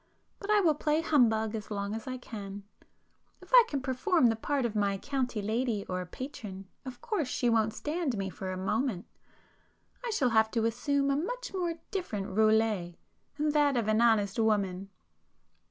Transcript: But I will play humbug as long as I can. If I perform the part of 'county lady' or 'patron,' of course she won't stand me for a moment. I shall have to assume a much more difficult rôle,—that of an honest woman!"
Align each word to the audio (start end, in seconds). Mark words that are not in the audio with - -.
But 0.39 0.49
I 0.49 0.61
will 0.61 0.73
play 0.73 1.01
humbug 1.01 1.53
as 1.53 1.69
long 1.69 1.93
as 1.93 2.07
I 2.07 2.17
can. 2.17 2.63
If 3.39 3.51
I 3.53 3.63
perform 3.83 4.29
the 4.29 4.35
part 4.35 4.65
of 4.65 4.73
'county 4.73 5.43
lady' 5.43 5.85
or 5.85 6.03
'patron,' 6.07 6.67
of 6.85 7.01
course 7.01 7.27
she 7.27 7.51
won't 7.51 7.75
stand 7.75 8.17
me 8.17 8.27
for 8.31 8.51
a 8.51 8.57
moment. 8.57 9.05
I 10.03 10.09
shall 10.09 10.29
have 10.29 10.49
to 10.57 10.65
assume 10.65 11.11
a 11.11 11.15
much 11.15 11.53
more 11.53 11.75
difficult 11.91 12.35
rôle,—that 12.35 13.77
of 13.77 13.87
an 13.87 14.01
honest 14.01 14.39
woman!" 14.39 14.89